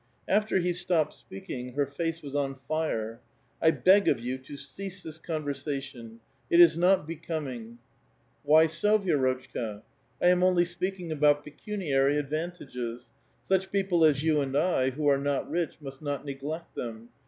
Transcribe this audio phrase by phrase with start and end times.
[0.27, 3.21] After he stopped speaking, her face was on fire.
[3.41, 7.77] *' I beg of you to cease this conversation; it is not be <^oming." 262
[7.77, 7.77] A
[8.43, 8.89] VITAL QUESTION.
[8.89, 9.81] ^* Why 80, Vi^rotchka?
[10.23, 13.11] I am only speaking about peca* niary advantages;
[13.43, 17.09] such people as you and I, who are not rich, must not neglect them.